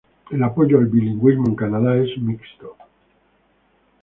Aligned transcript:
El 0.31 0.41
apoyo 0.41 0.79
al 0.79 0.87
bilingüismo 0.87 1.45
en 1.45 1.53
Canadá 1.55 1.95
es 1.95 2.17
mixto. 2.17 2.75